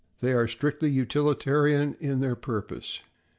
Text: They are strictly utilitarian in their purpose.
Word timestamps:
They 0.19 0.33
are 0.33 0.47
strictly 0.47 0.89
utilitarian 0.89 1.95
in 1.99 2.21
their 2.21 2.35
purpose. 2.35 3.01